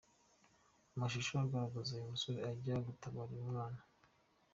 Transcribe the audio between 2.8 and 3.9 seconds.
gutabara uyu mwana.